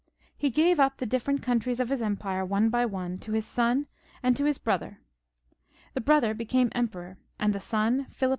[0.35, 3.85] He gave up the different countries of his empire one by one to his son
[4.23, 4.33] and XXXVI.] HENRY II.
[4.33, 4.99] 269 to his brother.
[5.93, 8.29] The brother became Emperor, and the son Philip II.